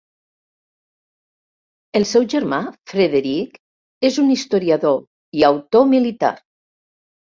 El 2.01 2.07
seu 2.13 2.25
germà, 2.35 2.63
Frederick, 2.95 3.63
és 4.13 4.21
un 4.27 4.35
historiador 4.41 5.03
i 5.43 5.49
autor 5.55 5.91
militar. 5.97 6.37